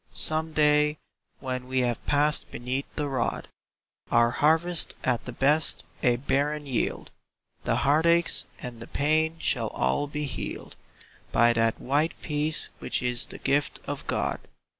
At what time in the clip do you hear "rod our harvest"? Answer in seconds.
3.07-4.95